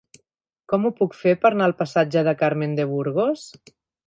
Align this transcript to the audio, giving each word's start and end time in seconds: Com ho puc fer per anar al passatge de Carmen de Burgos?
Com 0.71 0.87
ho 0.87 0.91
puc 1.01 1.13
fer 1.17 1.33
per 1.43 1.51
anar 1.51 1.67
al 1.67 1.75
passatge 1.83 2.25
de 2.29 2.35
Carmen 2.43 2.75
de 2.81 2.89
Burgos? 2.97 3.47